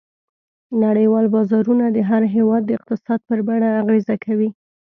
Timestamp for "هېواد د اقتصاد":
2.35-3.19